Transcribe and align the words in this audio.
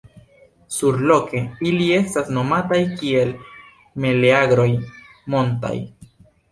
Surloke 0.75 1.41
ili 1.73 1.91
estas 1.97 2.33
nomataj 2.39 2.81
kiel 2.97 3.37
meleagroj 4.07 4.69
“montaj”. 5.37 5.81